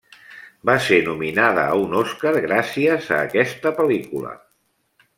[0.69, 4.37] Va ser nominada a un Oscar gràcies a aquesta pel·lícula.